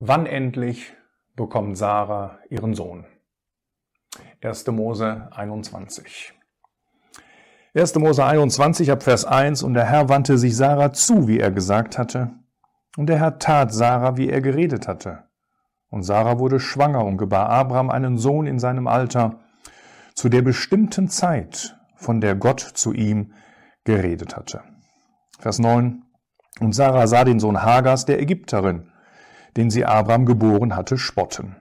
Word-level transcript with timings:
Wann 0.00 0.26
endlich 0.26 0.94
bekommt 1.34 1.76
Sarah 1.76 2.38
ihren 2.50 2.72
Sohn? 2.74 3.04
1. 4.40 4.68
Mose 4.68 5.26
21. 5.32 6.34
1. 7.74 7.94
Mose 7.96 8.24
21 8.24 8.92
ab 8.92 9.02
Vers 9.02 9.24
1 9.24 9.64
Und 9.64 9.74
der 9.74 9.86
Herr 9.86 10.08
wandte 10.08 10.38
sich 10.38 10.56
Sarah 10.56 10.92
zu, 10.92 11.26
wie 11.26 11.40
er 11.40 11.50
gesagt 11.50 11.98
hatte. 11.98 12.30
Und 12.96 13.08
der 13.08 13.18
Herr 13.18 13.40
tat 13.40 13.74
Sarah, 13.74 14.16
wie 14.16 14.28
er 14.28 14.40
geredet 14.40 14.86
hatte. 14.86 15.24
Und 15.90 16.04
Sarah 16.04 16.38
wurde 16.38 16.60
schwanger 16.60 17.04
und 17.04 17.18
gebar 17.18 17.48
Abraham 17.48 17.90
einen 17.90 18.18
Sohn 18.18 18.46
in 18.46 18.60
seinem 18.60 18.86
Alter, 18.86 19.40
zu 20.14 20.28
der 20.28 20.42
bestimmten 20.42 21.08
Zeit, 21.08 21.76
von 21.96 22.20
der 22.20 22.36
Gott 22.36 22.60
zu 22.60 22.92
ihm 22.92 23.32
geredet 23.82 24.36
hatte. 24.36 24.62
Vers 25.40 25.58
9. 25.58 26.04
Und 26.60 26.72
Sarah 26.72 27.08
sah 27.08 27.24
den 27.24 27.40
Sohn 27.40 27.64
Hagas, 27.64 28.04
der 28.04 28.20
Ägypterin, 28.20 28.92
den 29.56 29.70
sie 29.70 29.84
Abraham 29.84 30.26
geboren 30.26 30.76
hatte, 30.76 30.98
spotten. 30.98 31.56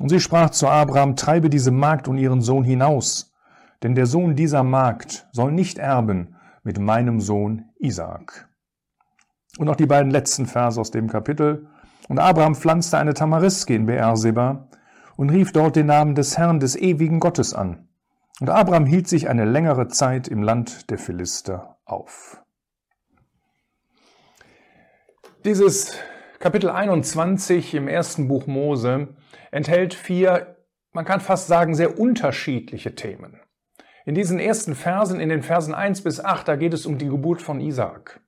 Und 0.00 0.08
sie 0.08 0.20
sprach 0.20 0.50
zu 0.50 0.68
Abraham, 0.68 1.16
treibe 1.16 1.50
diese 1.50 1.70
Magd 1.70 2.08
und 2.08 2.18
ihren 2.18 2.42
Sohn 2.42 2.64
hinaus, 2.64 3.32
denn 3.82 3.94
der 3.94 4.06
Sohn 4.06 4.34
dieser 4.34 4.62
Magd 4.62 5.28
soll 5.32 5.52
nicht 5.52 5.78
erben 5.78 6.36
mit 6.62 6.78
meinem 6.78 7.20
Sohn 7.20 7.66
Isaak. 7.78 8.48
Und 9.58 9.66
noch 9.66 9.76
die 9.76 9.86
beiden 9.86 10.10
letzten 10.10 10.46
Verse 10.46 10.80
aus 10.80 10.90
dem 10.90 11.08
Kapitel. 11.08 11.68
Und 12.08 12.18
Abraham 12.18 12.54
pflanzte 12.54 12.98
eine 12.98 13.14
Tamariske 13.14 13.74
in 13.74 13.86
Beerseba 13.86 14.68
und 15.16 15.30
rief 15.30 15.52
dort 15.52 15.76
den 15.76 15.86
Namen 15.86 16.14
des 16.14 16.36
Herrn 16.36 16.58
des 16.60 16.76
ewigen 16.76 17.20
Gottes 17.20 17.54
an. 17.54 17.88
Und 18.40 18.50
Abraham 18.50 18.84
hielt 18.84 19.06
sich 19.06 19.28
eine 19.28 19.44
längere 19.44 19.88
Zeit 19.88 20.26
im 20.26 20.42
Land 20.42 20.90
der 20.90 20.98
Philister 20.98 21.78
auf. 21.84 22.42
Dieses 25.44 25.96
Kapitel 26.44 26.68
21 26.68 27.72
im 27.72 27.88
ersten 27.88 28.28
Buch 28.28 28.46
Mose 28.46 29.08
enthält 29.50 29.94
vier, 29.94 30.58
man 30.92 31.06
kann 31.06 31.20
fast 31.20 31.46
sagen, 31.46 31.74
sehr 31.74 31.98
unterschiedliche 31.98 32.94
Themen. 32.94 33.40
In 34.04 34.14
diesen 34.14 34.38
ersten 34.38 34.74
Versen, 34.74 35.20
in 35.20 35.30
den 35.30 35.40
Versen 35.40 35.72
1 35.72 36.02
bis 36.02 36.22
8, 36.22 36.46
da 36.46 36.56
geht 36.56 36.74
es 36.74 36.84
um 36.84 36.98
die 36.98 37.08
Geburt 37.08 37.40
von 37.40 37.62
Isaak, 37.62 38.20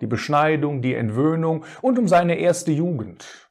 die 0.00 0.08
Beschneidung, 0.08 0.82
die 0.82 0.96
Entwöhnung 0.96 1.64
und 1.80 1.96
um 1.96 2.08
seine 2.08 2.40
erste 2.40 2.72
Jugend. 2.72 3.48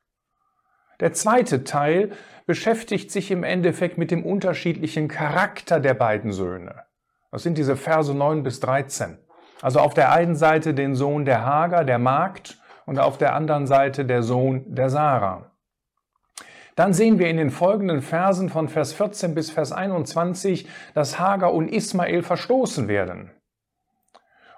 Der 1.00 1.14
zweite 1.14 1.64
Teil 1.64 2.12
beschäftigt 2.46 3.12
sich 3.12 3.32
im 3.32 3.46
Endeffekt 3.46 3.98
mit 3.98 4.12
dem 4.12 4.26
unterschiedlichen 4.26 5.08
Charakter 5.08 5.80
der 5.80 5.94
beiden 5.94 6.34
Söhne. 6.34 6.84
Das 7.32 7.44
sind 7.44 7.58
diese 7.58 7.78
Verse 7.78 8.14
9 8.14 8.44
bis 8.44 8.60
13. 8.60 9.18
Also 9.62 9.80
auf 9.80 9.94
der 9.94 10.12
einen 10.12 10.36
Seite 10.36 10.74
den 10.74 10.94
Sohn 10.94 11.24
der 11.24 11.46
Hager, 11.46 11.86
der 11.86 12.00
Magd, 12.00 12.59
und 12.90 12.98
auf 12.98 13.20
der 13.20 13.36
anderen 13.36 13.68
Seite 13.68 14.04
der 14.04 14.24
Sohn 14.24 14.64
der 14.66 14.90
Sarah. 14.90 15.52
Dann 16.76 16.92
sehen 16.92 17.20
wir 17.20 17.30
in 17.30 17.38
den 17.38 17.52
folgenden 17.52 18.02
Versen 18.02 18.50
von 18.50 18.68
Vers 18.68 18.94
14 18.94 19.36
bis 19.36 19.52
Vers 19.52 19.72
21, 19.72 20.68
dass 20.96 21.20
Hagar 21.20 21.54
und 21.54 21.68
Ismael 21.68 22.24
verstoßen 22.24 22.88
werden. 22.88 23.30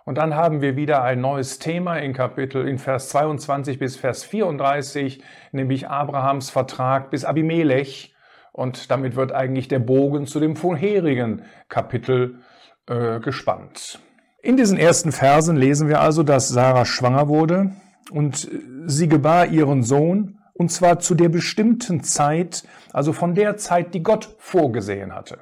Und 0.06 0.18
dann 0.18 0.34
haben 0.34 0.62
wir 0.62 0.78
wieder 0.78 1.04
ein 1.04 1.20
neues 1.20 1.60
Thema 1.60 1.98
in 1.98 2.14
Kapitel 2.14 2.70
in 2.70 2.78
Vers 2.78 3.10
22 3.10 3.80
bis 3.80 3.98
Vers 3.98 4.24
34, 4.24 5.22
nämlich 5.52 5.90
Abrahams 5.90 6.50
Vertrag 6.52 7.10
bis 7.10 7.26
Abimelech. 7.26 8.16
Und 8.54 8.92
damit 8.92 9.18
wird 9.18 9.34
eigentlich 9.34 9.68
der 9.68 9.80
Bogen 9.80 10.26
zu 10.26 10.40
dem 10.40 10.56
vorherigen 10.56 11.42
Kapitel 11.68 12.40
äh, 12.88 13.20
gespannt. 13.20 14.00
In 14.42 14.56
diesen 14.56 14.78
ersten 14.78 15.12
Versen 15.12 15.58
lesen 15.58 15.90
wir 15.90 16.00
also, 16.00 16.24
dass 16.24 16.48
Sarah 16.48 16.86
schwanger 16.86 17.28
wurde 17.28 17.72
und 18.10 18.50
sie 18.88 19.08
gebar 19.08 19.48
ihren 19.48 19.84
Sohn, 19.84 20.40
und 20.54 20.72
zwar 20.72 21.00
zu 21.00 21.16
der 21.16 21.30
bestimmten 21.30 22.04
Zeit, 22.04 22.64
also 22.94 23.14
von 23.14 23.36
der 23.36 23.58
Zeit, 23.58 23.94
die 23.94 24.04
Gott 24.04 24.36
vorgesehen 24.38 25.14
hatte. 25.14 25.40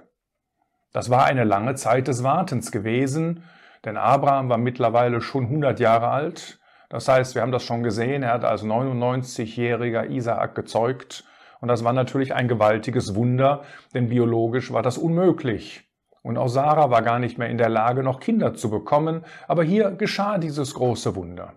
Das 0.92 1.09
war 1.09 1.25
eine 1.25 1.44
lange 1.44 1.75
Zeit 1.75 2.08
des 2.08 2.24
Wartens 2.24 2.72
gewesen, 2.72 3.44
denn 3.86 3.98
Abraham 3.98 4.50
war 4.50 4.58
mittlerweile 4.58 5.22
schon 5.22 5.46
100 5.46 5.80
Jahre 5.80 6.09
alt. 6.09 6.59
Das 6.90 7.08
heißt, 7.08 7.36
wir 7.36 7.42
haben 7.42 7.52
das 7.52 7.64
schon 7.64 7.84
gesehen, 7.84 8.24
er 8.24 8.34
hat 8.34 8.46
als 8.46 8.64
99-jähriger 8.64 10.09
Isaak 10.09 10.56
gezeugt. 10.56 11.24
Und 11.62 11.68
das 11.68 11.84
war 11.84 11.94
natürlich 11.94 12.34
ein 12.34 12.48
gewaltiges 12.48 13.16
Wunder, 13.16 13.64
denn 13.94 14.09
biologisch 14.09 14.72
war 14.72 14.81
das 14.81 14.98
unmöglich. 14.98 15.88
Und 16.24 16.38
auch 16.38 16.48
Sarah 16.48 16.90
war 16.90 17.02
gar 17.02 17.19
nicht 17.19 17.38
mehr 17.38 17.50
in 17.50 17.58
der 17.58 17.69
Lage, 17.69 18.03
noch 18.03 18.19
Kinder 18.19 18.53
zu 18.53 18.69
bekommen. 18.69 19.24
Aber 19.48 19.64
hier 19.64 19.92
geschah 19.92 20.38
dieses 20.38 20.74
große 20.74 21.16
Wunder. 21.16 21.53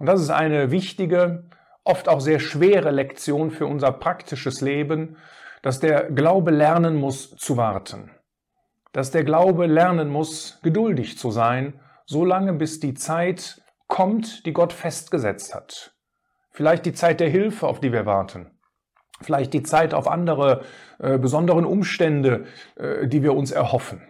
Und 0.00 0.06
das 0.06 0.22
ist 0.22 0.30
eine 0.30 0.70
wichtige, 0.70 1.44
oft 1.84 2.08
auch 2.08 2.20
sehr 2.20 2.40
schwere 2.40 2.90
Lektion 2.90 3.50
für 3.50 3.66
unser 3.66 3.92
praktisches 3.92 4.62
Leben, 4.62 5.18
dass 5.62 5.78
der 5.78 6.10
Glaube 6.10 6.50
lernen 6.50 6.96
muss 6.96 7.36
zu 7.36 7.58
warten. 7.58 8.10
Dass 8.92 9.10
der 9.10 9.24
Glaube 9.24 9.66
lernen 9.66 10.08
muss, 10.08 10.58
geduldig 10.62 11.18
zu 11.18 11.30
sein, 11.30 11.78
solange 12.06 12.54
bis 12.54 12.80
die 12.80 12.94
Zeit 12.94 13.60
kommt, 13.88 14.46
die 14.46 14.54
Gott 14.54 14.72
festgesetzt 14.72 15.54
hat. 15.54 15.94
Vielleicht 16.50 16.86
die 16.86 16.94
Zeit 16.94 17.20
der 17.20 17.28
Hilfe, 17.28 17.66
auf 17.66 17.80
die 17.80 17.92
wir 17.92 18.06
warten. 18.06 18.50
Vielleicht 19.20 19.52
die 19.52 19.62
Zeit 19.62 19.92
auf 19.92 20.08
andere 20.08 20.64
äh, 20.98 21.18
besonderen 21.18 21.66
Umstände, 21.66 22.46
äh, 22.76 23.06
die 23.06 23.22
wir 23.22 23.34
uns 23.34 23.50
erhoffen. 23.50 24.00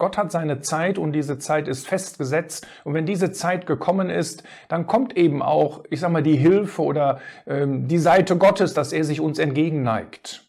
Gott 0.00 0.18
hat 0.18 0.32
seine 0.32 0.60
Zeit 0.60 0.98
und 0.98 1.12
diese 1.12 1.38
Zeit 1.38 1.68
ist 1.68 1.86
festgesetzt. 1.86 2.66
Und 2.82 2.94
wenn 2.94 3.06
diese 3.06 3.30
Zeit 3.30 3.66
gekommen 3.66 4.10
ist, 4.10 4.42
dann 4.68 4.88
kommt 4.88 5.16
eben 5.16 5.42
auch, 5.42 5.84
ich 5.90 6.00
sag 6.00 6.10
mal, 6.10 6.22
die 6.22 6.36
Hilfe 6.36 6.82
oder 6.82 7.20
ähm, 7.46 7.86
die 7.86 7.98
Seite 7.98 8.36
Gottes, 8.36 8.74
dass 8.74 8.92
er 8.92 9.04
sich 9.04 9.20
uns 9.20 9.38
entgegenneigt. 9.38 10.46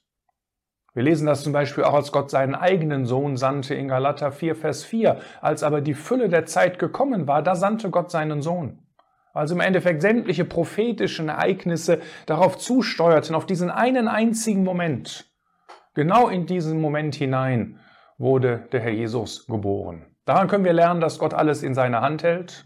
Wir 0.94 1.04
lesen 1.04 1.28
das 1.28 1.44
zum 1.44 1.54
Beispiel 1.54 1.84
auch, 1.84 1.94
als 1.94 2.14
Gott 2.14 2.32
seinen 2.32 2.56
eigenen 2.56 3.06
Sohn 3.06 3.38
sandte 3.38 3.76
in 3.76 3.90
Galater 3.90 4.32
4, 4.32 4.56
Vers 4.56 4.86
4. 4.86 5.20
Als 5.42 5.64
aber 5.64 5.82
die 5.82 5.94
Fülle 5.94 6.30
der 6.30 6.46
Zeit 6.46 6.80
gekommen 6.80 7.28
war, 7.28 7.44
da 7.44 7.56
sandte 7.56 7.90
Gott 7.90 8.10
seinen 8.10 8.42
Sohn. 8.42 8.80
Also 9.34 9.54
im 9.54 9.62
Endeffekt 9.62 10.02
sämtliche 10.02 10.46
prophetischen 10.46 11.28
Ereignisse 11.28 12.00
darauf 12.26 12.58
zusteuerten, 12.58 13.36
auf 13.36 13.46
diesen 13.46 13.70
einen 13.70 14.08
einzigen 14.08 14.64
Moment. 14.64 15.30
Genau 15.94 16.30
in 16.30 16.46
diesen 16.46 16.80
Moment 16.80 17.16
hinein 17.16 17.81
wurde 18.22 18.68
der 18.72 18.80
Herr 18.82 18.92
Jesus 18.92 19.48
geboren. 19.48 20.06
Daran 20.26 20.48
können 20.48 20.64
wir 20.64 20.74
lernen, 20.74 21.02
dass 21.02 21.18
Gott 21.18 21.34
alles 21.34 21.64
in 21.64 21.74
seiner 21.74 22.02
Hand 22.02 22.24
hält, 22.24 22.66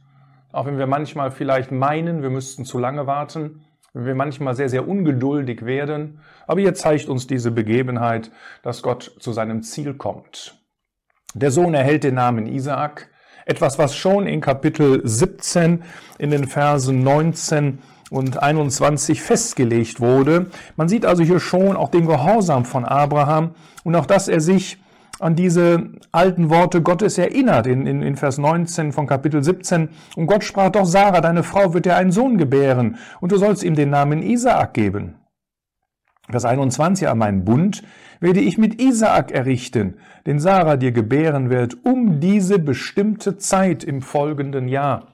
auch 0.51 0.65
wenn 0.65 0.77
wir 0.77 0.87
manchmal 0.87 1.31
vielleicht 1.31 1.71
meinen, 1.71 2.21
wir 2.21 2.29
müssten 2.29 2.65
zu 2.65 2.77
lange 2.77 3.07
warten, 3.07 3.65
wenn 3.93 4.05
wir 4.05 4.15
manchmal 4.15 4.55
sehr, 4.55 4.69
sehr 4.69 4.87
ungeduldig 4.87 5.65
werden. 5.65 6.19
Aber 6.47 6.59
hier 6.59 6.73
zeigt 6.73 7.07
uns 7.07 7.27
diese 7.27 7.51
Begebenheit, 7.51 8.29
dass 8.61 8.81
Gott 8.81 9.15
zu 9.19 9.31
seinem 9.31 9.63
Ziel 9.63 9.93
kommt. 9.93 10.61
Der 11.33 11.51
Sohn 11.51 11.73
erhält 11.73 12.03
den 12.03 12.15
Namen 12.15 12.47
Isaak, 12.47 13.09
etwas, 13.45 13.79
was 13.79 13.95
schon 13.95 14.27
in 14.27 14.41
Kapitel 14.41 15.01
17 15.03 15.83
in 16.17 16.31
den 16.31 16.47
Versen 16.47 17.03
19 17.03 17.79
und 18.09 18.41
21 18.41 19.21
festgelegt 19.21 19.99
wurde. 19.99 20.47
Man 20.75 20.89
sieht 20.89 21.05
also 21.05 21.23
hier 21.23 21.39
schon 21.39 21.77
auch 21.77 21.89
den 21.89 22.05
Gehorsam 22.05 22.65
von 22.65 22.85
Abraham 22.85 23.55
und 23.83 23.95
auch, 23.95 24.05
dass 24.05 24.27
er 24.27 24.41
sich 24.41 24.77
an 25.19 25.35
diese 25.35 25.89
alten 26.11 26.49
Worte 26.49 26.81
Gottes 26.81 27.17
erinnert 27.17 27.67
in, 27.67 27.87
in, 27.87 28.01
in 28.01 28.15
Vers 28.15 28.37
19 28.37 28.91
von 28.91 29.07
Kapitel 29.07 29.43
17. 29.43 29.89
Und 30.15 30.27
Gott 30.27 30.43
sprach 30.43 30.69
doch, 30.69 30.85
Sarah, 30.85 31.21
deine 31.21 31.43
Frau 31.43 31.73
wird 31.73 31.85
dir 31.85 31.95
einen 31.95 32.11
Sohn 32.11 32.37
gebären 32.37 32.97
und 33.21 33.31
du 33.31 33.37
sollst 33.37 33.63
ihm 33.63 33.75
den 33.75 33.89
Namen 33.89 34.21
Isaak 34.21 34.73
geben. 34.73 35.15
Vers 36.29 36.45
21, 36.45 37.07
an 37.07 37.19
meinen 37.19 37.45
Bund 37.45 37.83
werde 38.19 38.39
ich 38.39 38.57
mit 38.57 38.81
Isaak 38.81 39.31
errichten, 39.31 39.95
den 40.25 40.39
Sarah 40.39 40.75
dir 40.75 40.91
gebären 40.91 41.49
wird, 41.49 41.77
um 41.85 42.19
diese 42.19 42.57
bestimmte 42.57 43.37
Zeit 43.37 43.83
im 43.83 44.01
folgenden 44.01 44.67
Jahr. 44.67 45.07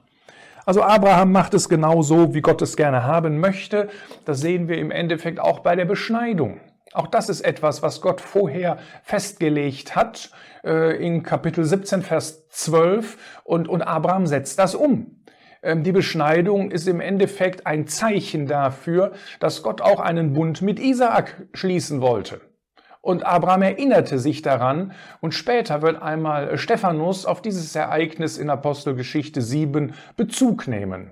Also 0.64 0.82
Abraham 0.82 1.32
macht 1.32 1.54
es 1.54 1.68
genau 1.68 2.02
so, 2.02 2.34
wie 2.34 2.40
Gott 2.40 2.62
es 2.62 2.76
gerne 2.76 3.02
haben 3.04 3.40
möchte. 3.40 3.88
Das 4.24 4.40
sehen 4.40 4.68
wir 4.68 4.78
im 4.78 4.90
Endeffekt 4.90 5.40
auch 5.40 5.60
bei 5.60 5.74
der 5.74 5.84
Beschneidung. 5.84 6.60
Auch 6.92 7.06
das 7.06 7.28
ist 7.28 7.40
etwas, 7.40 7.82
was 7.82 8.00
Gott 8.00 8.20
vorher 8.20 8.78
festgelegt 9.02 9.96
hat 9.96 10.30
äh, 10.64 10.96
in 11.04 11.22
Kapitel 11.22 11.64
17, 11.64 12.02
Vers 12.02 12.48
12 12.48 13.42
und, 13.44 13.68
und 13.68 13.82
Abraham 13.82 14.26
setzt 14.26 14.58
das 14.58 14.74
um. 14.74 15.22
Ähm, 15.62 15.84
die 15.84 15.92
Beschneidung 15.92 16.70
ist 16.70 16.86
im 16.88 17.00
Endeffekt 17.00 17.66
ein 17.66 17.86
Zeichen 17.86 18.46
dafür, 18.46 19.12
dass 19.40 19.62
Gott 19.62 19.80
auch 19.80 20.00
einen 20.00 20.34
Bund 20.34 20.60
mit 20.60 20.78
Isaak 20.78 21.46
schließen 21.54 22.00
wollte. 22.00 22.40
Und 23.00 23.26
Abraham 23.26 23.62
erinnerte 23.62 24.18
sich 24.18 24.42
daran 24.42 24.92
und 25.20 25.34
später 25.34 25.82
wird 25.82 26.00
einmal 26.00 26.56
Stephanus 26.56 27.26
auf 27.26 27.42
dieses 27.42 27.74
Ereignis 27.74 28.38
in 28.38 28.48
Apostelgeschichte 28.48 29.40
7 29.40 29.94
Bezug 30.16 30.68
nehmen. 30.68 31.10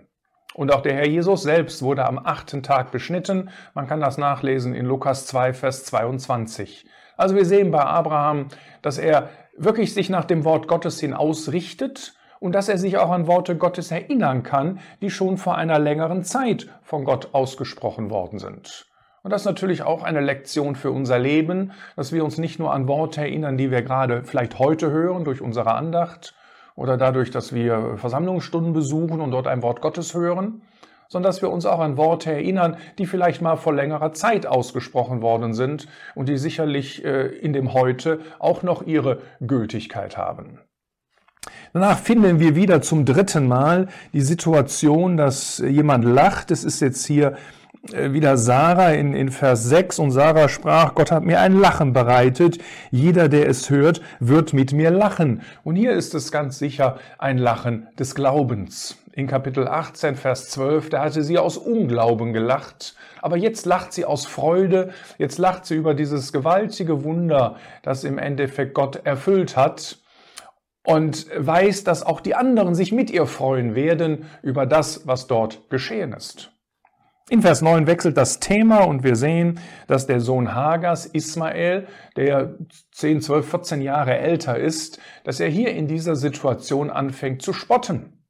Und 0.54 0.72
auch 0.72 0.80
der 0.80 0.94
Herr 0.94 1.06
Jesus 1.06 1.42
selbst 1.42 1.82
wurde 1.82 2.06
am 2.06 2.18
achten 2.18 2.62
Tag 2.62 2.90
beschnitten. 2.90 3.50
Man 3.74 3.86
kann 3.86 4.00
das 4.00 4.18
nachlesen 4.18 4.74
in 4.74 4.86
Lukas 4.86 5.26
2, 5.26 5.52
Vers 5.52 5.84
22. 5.84 6.86
Also 7.16 7.34
wir 7.36 7.44
sehen 7.44 7.70
bei 7.70 7.84
Abraham, 7.84 8.48
dass 8.82 8.98
er 8.98 9.28
wirklich 9.56 9.94
sich 9.94 10.10
nach 10.10 10.24
dem 10.24 10.44
Wort 10.44 10.68
Gottes 10.68 10.98
hin 10.98 11.14
ausrichtet 11.14 12.14
und 12.40 12.54
dass 12.54 12.68
er 12.68 12.78
sich 12.78 12.96
auch 12.98 13.10
an 13.10 13.26
Worte 13.26 13.56
Gottes 13.56 13.90
erinnern 13.90 14.42
kann, 14.42 14.80
die 15.02 15.10
schon 15.10 15.36
vor 15.36 15.56
einer 15.56 15.78
längeren 15.78 16.24
Zeit 16.24 16.68
von 16.82 17.04
Gott 17.04 17.28
ausgesprochen 17.32 18.10
worden 18.10 18.38
sind. 18.38 18.86
Und 19.22 19.32
das 19.32 19.42
ist 19.42 19.46
natürlich 19.46 19.82
auch 19.82 20.02
eine 20.02 20.20
Lektion 20.20 20.74
für 20.74 20.90
unser 20.90 21.18
Leben, 21.18 21.72
dass 21.94 22.10
wir 22.10 22.24
uns 22.24 22.38
nicht 22.38 22.58
nur 22.58 22.72
an 22.72 22.88
Worte 22.88 23.20
erinnern, 23.20 23.58
die 23.58 23.70
wir 23.70 23.82
gerade 23.82 24.24
vielleicht 24.24 24.58
heute 24.58 24.90
hören 24.90 25.24
durch 25.24 25.42
unsere 25.42 25.74
Andacht 25.74 26.34
oder 26.80 26.96
dadurch, 26.96 27.30
dass 27.30 27.52
wir 27.52 27.98
Versammlungsstunden 27.98 28.72
besuchen 28.72 29.20
und 29.20 29.32
dort 29.32 29.46
ein 29.46 29.62
Wort 29.62 29.82
Gottes 29.82 30.14
hören, 30.14 30.62
sondern 31.08 31.28
dass 31.28 31.42
wir 31.42 31.50
uns 31.50 31.66
auch 31.66 31.78
an 31.78 31.98
Worte 31.98 32.32
erinnern, 32.32 32.78
die 32.96 33.04
vielleicht 33.04 33.42
mal 33.42 33.56
vor 33.56 33.74
längerer 33.74 34.14
Zeit 34.14 34.46
ausgesprochen 34.46 35.20
worden 35.20 35.52
sind 35.52 35.88
und 36.14 36.30
die 36.30 36.38
sicherlich 36.38 37.04
äh, 37.04 37.26
in 37.26 37.52
dem 37.52 37.74
Heute 37.74 38.20
auch 38.38 38.62
noch 38.62 38.80
ihre 38.86 39.18
Gültigkeit 39.40 40.16
haben. 40.16 40.58
Danach 41.74 41.98
finden 41.98 42.40
wir 42.40 42.56
wieder 42.56 42.80
zum 42.80 43.04
dritten 43.04 43.46
Mal 43.46 43.88
die 44.14 44.22
Situation, 44.22 45.18
dass 45.18 45.58
jemand 45.58 46.06
lacht. 46.06 46.50
Es 46.50 46.64
ist 46.64 46.80
jetzt 46.80 47.04
hier 47.04 47.36
wieder 47.82 48.36
Sarah 48.36 48.90
in, 48.90 49.14
in 49.14 49.30
Vers 49.30 49.64
6 49.64 49.98
und 49.98 50.10
Sarah 50.10 50.48
sprach, 50.48 50.94
Gott 50.94 51.10
hat 51.10 51.24
mir 51.24 51.40
ein 51.40 51.58
Lachen 51.58 51.92
bereitet, 51.92 52.58
jeder, 52.90 53.28
der 53.28 53.48
es 53.48 53.70
hört, 53.70 54.00
wird 54.20 54.52
mit 54.52 54.72
mir 54.72 54.90
lachen. 54.90 55.42
Und 55.64 55.76
hier 55.76 55.92
ist 55.92 56.14
es 56.14 56.30
ganz 56.30 56.58
sicher 56.58 56.98
ein 57.18 57.38
Lachen 57.38 57.88
des 57.98 58.14
Glaubens. 58.14 58.98
In 59.12 59.26
Kapitel 59.26 59.66
18, 59.66 60.14
Vers 60.14 60.50
12, 60.50 60.90
da 60.90 61.04
hatte 61.04 61.22
sie 61.22 61.38
aus 61.38 61.56
Unglauben 61.56 62.32
gelacht, 62.32 62.94
aber 63.22 63.36
jetzt 63.36 63.66
lacht 63.66 63.92
sie 63.92 64.04
aus 64.04 64.24
Freude, 64.24 64.90
jetzt 65.18 65.38
lacht 65.38 65.66
sie 65.66 65.74
über 65.74 65.94
dieses 65.94 66.32
gewaltige 66.32 67.02
Wunder, 67.02 67.56
das 67.82 68.04
im 68.04 68.18
Endeffekt 68.18 68.74
Gott 68.74 69.00
erfüllt 69.04 69.56
hat. 69.56 69.98
Und 70.82 71.26
weiß, 71.36 71.84
dass 71.84 72.02
auch 72.02 72.20
die 72.20 72.34
anderen 72.34 72.74
sich 72.74 72.90
mit 72.90 73.10
ihr 73.10 73.26
freuen 73.26 73.74
werden 73.74 74.24
über 74.42 74.64
das, 74.64 75.06
was 75.06 75.26
dort 75.26 75.68
geschehen 75.68 76.14
ist. 76.14 76.52
In 77.30 77.42
Vers 77.42 77.62
9 77.62 77.86
wechselt 77.86 78.16
das 78.16 78.40
Thema 78.40 78.78
und 78.78 79.04
wir 79.04 79.14
sehen, 79.14 79.60
dass 79.86 80.08
der 80.08 80.18
Sohn 80.18 80.52
Hagers, 80.52 81.06
Ismael, 81.06 81.86
der 82.16 82.58
10, 82.90 83.20
12, 83.20 83.48
14 83.48 83.82
Jahre 83.82 84.18
älter 84.18 84.58
ist, 84.58 84.98
dass 85.22 85.38
er 85.38 85.48
hier 85.48 85.70
in 85.70 85.86
dieser 85.86 86.16
Situation 86.16 86.90
anfängt 86.90 87.40
zu 87.40 87.52
spotten. 87.52 88.24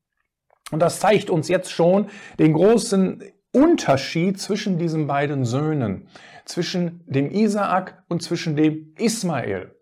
Und 0.71 0.81
das 0.81 1.01
zeigt 1.01 1.31
uns 1.31 1.49
jetzt 1.49 1.73
schon 1.73 2.09
den 2.39 2.53
großen 2.53 3.25
Unterschied 3.55 4.39
zwischen 4.39 4.77
diesen 4.77 5.07
beiden 5.07 5.47
Söhnen, 5.47 6.09
zwischen 6.45 7.03
dem 7.07 7.31
Isaak 7.31 8.05
und 8.11 8.23
zwischen 8.23 8.55
dem 8.55 8.93
Ismael. 8.99 9.77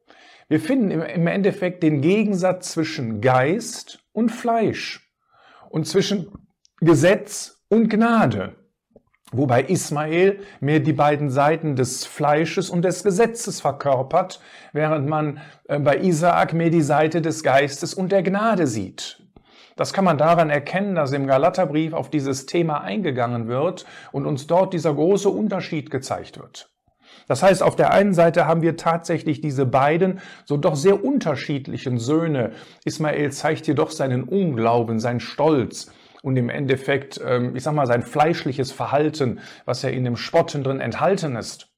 Wir 0.46 0.60
finden 0.60 0.92
im 0.92 1.26
Endeffekt 1.26 1.82
den 1.82 2.02
Gegensatz 2.02 2.70
zwischen 2.70 3.20
Geist 3.20 3.98
und 4.12 4.30
Fleisch 4.30 5.12
und 5.70 5.88
zwischen 5.88 6.30
Gesetz 6.80 7.64
und 7.68 7.90
Gnade. 7.90 8.54
Wobei 9.30 9.64
Ismael 9.64 10.40
mehr 10.60 10.80
die 10.80 10.94
beiden 10.94 11.28
Seiten 11.28 11.76
des 11.76 12.06
Fleisches 12.06 12.70
und 12.70 12.82
des 12.82 13.02
Gesetzes 13.02 13.60
verkörpert, 13.60 14.40
während 14.72 15.06
man 15.06 15.40
äh, 15.68 15.78
bei 15.78 15.98
Isaak 15.98 16.54
mehr 16.54 16.70
die 16.70 16.82
Seite 16.82 17.20
des 17.20 17.42
Geistes 17.42 17.92
und 17.92 18.10
der 18.10 18.22
Gnade 18.22 18.66
sieht. 18.66 19.22
Das 19.76 19.92
kann 19.92 20.04
man 20.04 20.18
daran 20.18 20.50
erkennen, 20.50 20.94
dass 20.94 21.12
im 21.12 21.26
Galaterbrief 21.26 21.92
auf 21.92 22.10
dieses 22.10 22.46
Thema 22.46 22.80
eingegangen 22.80 23.48
wird 23.48 23.84
und 24.12 24.26
uns 24.26 24.46
dort 24.46 24.72
dieser 24.72 24.94
große 24.94 25.28
Unterschied 25.28 25.90
gezeigt 25.90 26.38
wird. 26.38 26.70
Das 27.28 27.42
heißt, 27.42 27.62
auf 27.62 27.76
der 27.76 27.92
einen 27.92 28.14
Seite 28.14 28.46
haben 28.46 28.62
wir 28.62 28.76
tatsächlich 28.76 29.42
diese 29.42 29.66
beiden 29.66 30.20
so 30.46 30.56
doch 30.56 30.74
sehr 30.74 31.04
unterschiedlichen 31.04 31.98
Söhne. 31.98 32.52
Ismael 32.84 33.30
zeigt 33.30 33.66
jedoch 33.66 33.90
seinen 33.90 34.24
Unglauben, 34.24 34.98
seinen 34.98 35.20
Stolz 35.20 35.92
und 36.22 36.36
im 36.36 36.48
Endeffekt, 36.48 37.20
ähm, 37.24 37.54
ich 37.56 37.62
sag 37.62 37.74
mal, 37.74 37.86
sein 37.86 38.02
fleischliches 38.02 38.72
Verhalten, 38.72 39.40
was 39.64 39.82
ja 39.82 39.90
in 39.90 40.04
dem 40.04 40.16
Spotten 40.16 40.64
drin 40.64 40.80
enthalten 40.80 41.36
ist. 41.36 41.68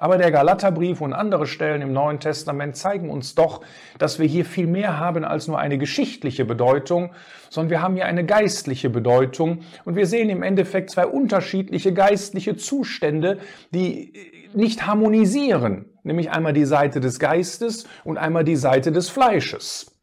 Aber 0.00 0.16
der 0.16 0.30
Galaterbrief 0.30 1.00
und 1.00 1.12
andere 1.12 1.46
Stellen 1.48 1.82
im 1.82 1.92
Neuen 1.92 2.20
Testament 2.20 2.76
zeigen 2.76 3.10
uns 3.10 3.34
doch, 3.34 3.62
dass 3.98 4.20
wir 4.20 4.26
hier 4.26 4.44
viel 4.44 4.68
mehr 4.68 5.00
haben 5.00 5.24
als 5.24 5.48
nur 5.48 5.58
eine 5.58 5.76
geschichtliche 5.76 6.44
Bedeutung, 6.44 7.10
sondern 7.50 7.70
wir 7.70 7.82
haben 7.82 7.96
hier 7.96 8.06
eine 8.06 8.24
geistliche 8.24 8.90
Bedeutung 8.90 9.62
und 9.84 9.96
wir 9.96 10.06
sehen 10.06 10.30
im 10.30 10.44
Endeffekt 10.44 10.90
zwei 10.90 11.04
unterschiedliche 11.04 11.92
geistliche 11.92 12.56
Zustände, 12.56 13.38
die 13.74 14.12
nicht 14.54 14.86
harmonisieren, 14.86 15.86
nämlich 16.04 16.30
einmal 16.30 16.52
die 16.52 16.64
Seite 16.64 17.00
des 17.00 17.18
Geistes 17.18 17.88
und 18.04 18.18
einmal 18.18 18.44
die 18.44 18.56
Seite 18.56 18.92
des 18.92 19.08
Fleisches. 19.08 19.98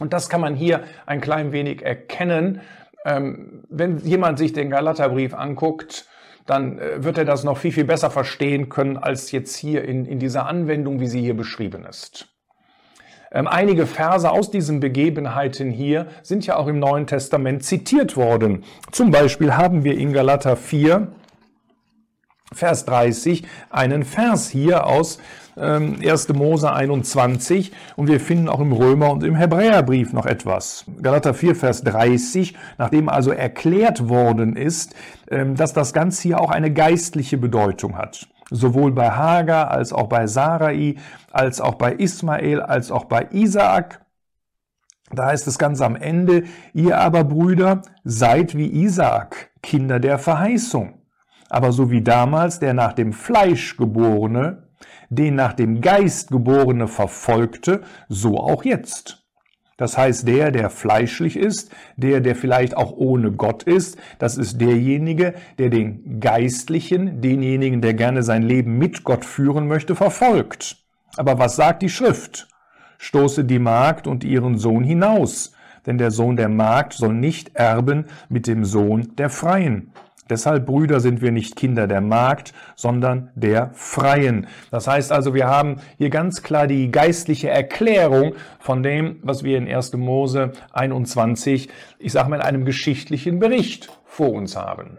Und 0.00 0.12
das 0.12 0.28
kann 0.28 0.40
man 0.40 0.56
hier 0.56 0.82
ein 1.06 1.20
klein 1.20 1.52
wenig 1.52 1.82
erkennen, 1.82 2.60
ähm, 3.04 3.64
wenn 3.68 3.98
jemand 3.98 4.38
sich 4.38 4.52
den 4.52 4.70
Galaterbrief 4.70 5.34
anguckt, 5.34 6.06
dann 6.46 6.78
äh, 6.78 7.04
wird 7.04 7.18
er 7.18 7.24
das 7.24 7.44
noch 7.44 7.58
viel, 7.58 7.72
viel 7.72 7.84
besser 7.84 8.10
verstehen 8.10 8.68
können 8.68 8.96
als 8.96 9.32
jetzt 9.32 9.56
hier 9.56 9.84
in, 9.84 10.04
in 10.04 10.18
dieser 10.18 10.46
Anwendung, 10.46 11.00
wie 11.00 11.06
sie 11.06 11.20
hier 11.20 11.34
beschrieben 11.36 11.84
ist. 11.84 12.28
Ähm, 13.32 13.46
einige 13.46 13.86
Verse 13.86 14.30
aus 14.30 14.50
diesen 14.50 14.80
Begebenheiten 14.80 15.70
hier 15.70 16.06
sind 16.22 16.46
ja 16.46 16.56
auch 16.56 16.66
im 16.66 16.78
Neuen 16.78 17.06
Testament 17.06 17.64
zitiert 17.64 18.16
worden. 18.16 18.64
Zum 18.90 19.10
Beispiel 19.10 19.56
haben 19.56 19.84
wir 19.84 19.96
in 19.96 20.12
Galater 20.12 20.56
4, 20.56 21.08
Vers 22.52 22.84
30 22.84 23.44
einen 23.70 24.04
Vers 24.04 24.50
hier 24.50 24.86
aus 24.86 25.18
1. 25.56 26.28
Ähm, 26.30 26.36
Mose 26.36 26.72
21 26.72 27.72
und 27.96 28.08
wir 28.08 28.20
finden 28.20 28.48
auch 28.48 28.60
im 28.60 28.72
Römer 28.72 29.10
und 29.10 29.22
im 29.22 29.34
Hebräerbrief 29.34 30.12
noch 30.12 30.26
etwas. 30.26 30.86
Galater 31.02 31.34
4, 31.34 31.54
Vers 31.56 31.82
30, 31.84 32.56
nachdem 32.78 33.08
also 33.08 33.32
erklärt 33.32 34.08
worden 34.08 34.56
ist, 34.56 34.94
ähm, 35.30 35.54
dass 35.56 35.72
das 35.72 35.92
Ganze 35.92 36.22
hier 36.22 36.40
auch 36.40 36.50
eine 36.50 36.72
geistliche 36.72 37.36
Bedeutung 37.36 37.98
hat. 37.98 38.28
Sowohl 38.50 38.92
bei 38.92 39.10
Hagar 39.10 39.70
als 39.70 39.92
auch 39.92 40.08
bei 40.08 40.26
Sarai, 40.26 40.96
als 41.30 41.60
auch 41.60 41.74
bei 41.74 41.92
Ismael, 41.94 42.60
als 42.60 42.90
auch 42.90 43.04
bei 43.04 43.28
Isaak. 43.32 44.04
Da 45.10 45.26
heißt 45.26 45.46
es 45.46 45.58
ganz 45.58 45.80
am 45.82 45.96
Ende, 45.96 46.44
ihr 46.72 46.98
aber 46.98 47.24
Brüder, 47.24 47.82
seid 48.04 48.56
wie 48.56 48.68
Isaak, 48.84 49.50
Kinder 49.62 50.00
der 50.00 50.18
Verheißung. 50.18 51.02
Aber 51.50 51.72
so 51.72 51.90
wie 51.90 52.02
damals 52.02 52.60
der 52.60 52.72
nach 52.72 52.94
dem 52.94 53.12
Fleisch 53.12 53.76
geborene 53.76 54.61
den 55.14 55.34
nach 55.34 55.52
dem 55.52 55.80
Geist 55.82 56.30
geborene 56.30 56.88
verfolgte, 56.88 57.82
so 58.08 58.38
auch 58.38 58.64
jetzt. 58.64 59.22
Das 59.76 59.98
heißt, 59.98 60.26
der, 60.26 60.50
der 60.50 60.70
fleischlich 60.70 61.36
ist, 61.36 61.70
der, 61.96 62.20
der 62.20 62.34
vielleicht 62.34 62.76
auch 62.76 62.92
ohne 62.92 63.32
Gott 63.32 63.62
ist, 63.62 63.98
das 64.18 64.36
ist 64.36 64.60
derjenige, 64.60 65.34
der 65.58 65.68
den 65.70 66.20
Geistlichen, 66.20 67.20
denjenigen, 67.20 67.82
der 67.82 67.94
gerne 67.94 68.22
sein 68.22 68.42
Leben 68.42 68.78
mit 68.78 69.04
Gott 69.04 69.24
führen 69.24 69.66
möchte, 69.66 69.94
verfolgt. 69.94 70.76
Aber 71.16 71.38
was 71.38 71.56
sagt 71.56 71.82
die 71.82 71.90
Schrift? 71.90 72.48
Stoße 72.98 73.44
die 73.44 73.58
Magd 73.58 74.06
und 74.06 74.24
ihren 74.24 74.56
Sohn 74.56 74.84
hinaus, 74.84 75.52
denn 75.84 75.98
der 75.98 76.10
Sohn 76.10 76.36
der 76.36 76.48
Magd 76.48 76.94
soll 76.94 77.14
nicht 77.14 77.56
erben 77.56 78.06
mit 78.28 78.46
dem 78.46 78.64
Sohn 78.64 79.14
der 79.16 79.28
Freien. 79.28 79.92
Deshalb, 80.32 80.64
Brüder, 80.64 81.00
sind 81.00 81.20
wir 81.20 81.30
nicht 81.30 81.56
Kinder 81.56 81.86
der 81.86 82.00
Magd, 82.00 82.54
sondern 82.74 83.28
der 83.34 83.70
Freien. 83.74 84.46
Das 84.70 84.88
heißt 84.88 85.12
also, 85.12 85.34
wir 85.34 85.46
haben 85.46 85.76
hier 85.98 86.08
ganz 86.08 86.42
klar 86.42 86.66
die 86.66 86.90
geistliche 86.90 87.50
Erklärung 87.50 88.34
von 88.58 88.82
dem, 88.82 89.18
was 89.22 89.44
wir 89.44 89.58
in 89.58 89.68
1. 89.68 89.92
Mose 89.92 90.52
21, 90.72 91.68
ich 91.98 92.12
sage 92.12 92.30
mal, 92.30 92.36
in 92.36 92.42
einem 92.42 92.64
geschichtlichen 92.64 93.40
Bericht 93.40 93.90
vor 94.06 94.32
uns 94.32 94.56
haben. 94.56 94.96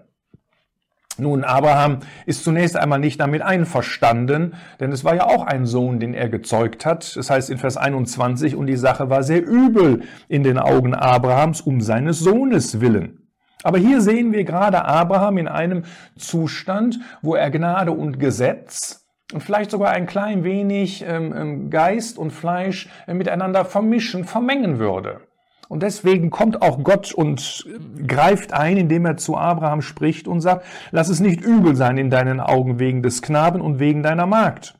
Nun, 1.17 1.43
Abraham 1.43 2.01
ist 2.27 2.43
zunächst 2.43 2.77
einmal 2.77 2.99
nicht 2.99 3.19
damit 3.19 3.41
einverstanden, 3.41 4.53
denn 4.79 4.91
es 4.91 5.03
war 5.03 5.15
ja 5.15 5.25
auch 5.25 5.47
ein 5.47 5.65
Sohn, 5.65 5.99
den 5.99 6.13
er 6.13 6.29
gezeugt 6.29 6.85
hat. 6.85 7.15
Das 7.15 7.31
heißt 7.31 7.49
in 7.49 7.57
Vers 7.57 7.75
21, 7.75 8.55
und 8.55 8.67
die 8.67 8.75
Sache 8.75 9.09
war 9.09 9.23
sehr 9.23 9.43
übel 9.43 10.03
in 10.27 10.43
den 10.43 10.59
Augen 10.59 10.93
Abrahams 10.93 11.59
um 11.59 11.81
seines 11.81 12.19
Sohnes 12.19 12.81
willen. 12.81 13.22
Aber 13.63 13.77
hier 13.77 14.01
sehen 14.01 14.33
wir 14.33 14.43
gerade 14.43 14.85
Abraham 14.85 15.37
in 15.37 15.47
einem 15.47 15.83
Zustand, 16.17 16.99
wo 17.21 17.35
er 17.35 17.49
Gnade 17.49 17.91
und 17.91 18.19
Gesetz 18.19 19.03
und 19.33 19.41
vielleicht 19.41 19.71
sogar 19.71 19.91
ein 19.91 20.05
klein 20.05 20.43
wenig 20.43 21.03
ähm, 21.07 21.33
ähm, 21.35 21.69
Geist 21.69 22.17
und 22.17 22.31
Fleisch 22.31 22.87
äh, 23.07 23.13
miteinander 23.13 23.65
vermischen, 23.65 24.25
vermengen 24.25 24.79
würde. 24.79 25.21
Und 25.69 25.81
deswegen 25.81 26.29
kommt 26.29 26.61
auch 26.61 26.83
Gott 26.83 27.13
und 27.13 27.65
äh, 27.67 28.03
greift 28.03 28.53
ein, 28.53 28.77
indem 28.77 29.05
er 29.05 29.17
zu 29.17 29.35
Abraham 29.35 29.81
spricht 29.81 30.27
und 30.27 30.41
sagt, 30.41 30.65
lass 30.91 31.09
es 31.09 31.19
nicht 31.19 31.41
übel 31.41 31.75
sein 31.75 31.97
in 31.97 32.09
deinen 32.09 32.39
Augen 32.39 32.79
wegen 32.79 33.01
des 33.01 33.21
Knaben 33.21 33.61
und 33.61 33.79
wegen 33.79 34.03
deiner 34.03 34.27
Magd. 34.27 34.75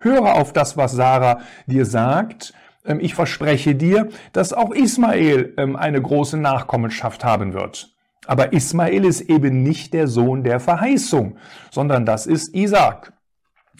Höre 0.00 0.34
auf 0.34 0.52
das, 0.52 0.76
was 0.76 0.92
Sarah 0.92 1.40
dir 1.66 1.86
sagt. 1.86 2.54
Ähm, 2.84 2.98
ich 3.00 3.14
verspreche 3.14 3.74
dir, 3.74 4.08
dass 4.32 4.52
auch 4.52 4.72
Ismael 4.72 5.54
ähm, 5.58 5.76
eine 5.76 6.02
große 6.02 6.38
Nachkommenschaft 6.38 7.24
haben 7.24 7.52
wird. 7.52 7.91
Aber 8.26 8.52
Ismael 8.52 9.04
ist 9.04 9.22
eben 9.22 9.62
nicht 9.62 9.94
der 9.94 10.06
Sohn 10.06 10.44
der 10.44 10.60
Verheißung, 10.60 11.36
sondern 11.70 12.06
das 12.06 12.26
ist 12.26 12.54
Isaac. 12.54 13.12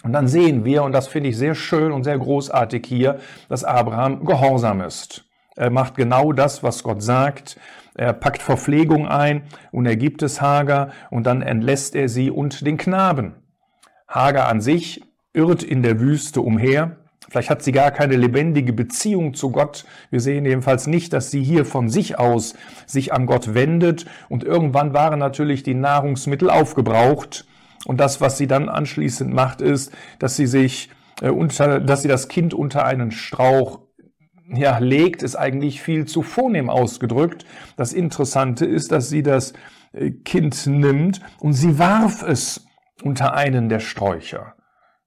Und 0.03 0.11
dann 0.11 0.27
sehen 0.27 0.65
wir, 0.65 0.83
und 0.83 0.91
das 0.91 1.07
finde 1.07 1.29
ich 1.29 1.37
sehr 1.37 1.55
schön 1.55 1.93
und 1.93 2.03
sehr 2.03 2.17
großartig 2.17 2.85
hier, 2.85 3.19
dass 3.47 3.63
Abraham 3.63 4.25
gehorsam 4.25 4.81
ist. 4.81 5.25
Er 5.55 5.69
macht 5.69 5.95
genau 5.95 6.33
das, 6.33 6.61
was 6.61 6.83
Gott 6.83 7.01
sagt. 7.01 7.57
Er 7.95 8.11
packt 8.11 8.41
Verpflegung 8.41 9.07
ein 9.07 9.43
und 9.71 9.85
er 9.85 9.95
gibt 9.95 10.23
es 10.23 10.41
Hager 10.41 10.91
und 11.09 11.25
dann 11.25 11.41
entlässt 11.41 11.95
er 11.95 12.09
sie 12.09 12.31
und 12.31 12.65
den 12.65 12.77
Knaben. 12.77 13.35
Hagar 14.07 14.49
an 14.49 14.61
sich 14.61 15.03
irrt 15.31 15.63
in 15.63 15.83
der 15.83 15.99
Wüste 15.99 16.41
umher. 16.41 16.97
Vielleicht 17.29 17.49
hat 17.49 17.63
sie 17.63 17.71
gar 17.71 17.91
keine 17.91 18.15
lebendige 18.15 18.73
Beziehung 18.73 19.33
zu 19.33 19.51
Gott. 19.51 19.85
Wir 20.09 20.19
sehen 20.19 20.45
jedenfalls 20.45 20.87
nicht, 20.87 21.13
dass 21.13 21.31
sie 21.31 21.43
hier 21.43 21.65
von 21.65 21.89
sich 21.89 22.19
aus 22.19 22.53
sich 22.85 23.13
an 23.13 23.25
Gott 23.25 23.53
wendet. 23.53 24.05
Und 24.29 24.43
irgendwann 24.43 24.93
waren 24.93 25.19
natürlich 25.19 25.63
die 25.63 25.73
Nahrungsmittel 25.73 26.49
aufgebraucht. 26.49 27.45
Und 27.85 27.99
das, 27.99 28.21
was 28.21 28.37
sie 28.37 28.47
dann 28.47 28.69
anschließend 28.69 29.33
macht, 29.33 29.61
ist, 29.61 29.91
dass 30.19 30.35
sie 30.35 30.47
sich 30.47 30.89
äh, 31.21 31.29
unter, 31.29 31.79
dass 31.79 32.01
sie 32.01 32.07
das 32.07 32.27
Kind 32.27 32.53
unter 32.53 32.85
einen 32.85 33.11
Strauch 33.11 33.81
ja, 34.47 34.77
legt, 34.77 35.23
ist 35.23 35.35
eigentlich 35.35 35.81
viel 35.81 36.05
zu 36.05 36.21
vornehm 36.21 36.69
ausgedrückt. 36.69 37.45
Das 37.77 37.93
Interessante 37.93 38.65
ist, 38.65 38.91
dass 38.91 39.09
sie 39.09 39.23
das 39.23 39.53
äh, 39.93 40.11
Kind 40.11 40.67
nimmt 40.67 41.21
und 41.39 41.53
sie 41.53 41.79
warf 41.79 42.23
es 42.23 42.65
unter 43.03 43.33
einen 43.33 43.69
der 43.69 43.79
Sträucher. 43.79 44.55